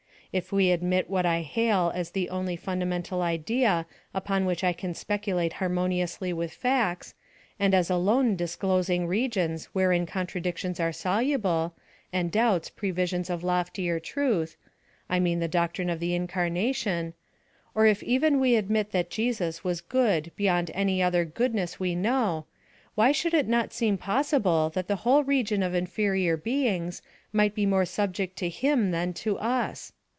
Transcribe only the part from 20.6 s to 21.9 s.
any other goodness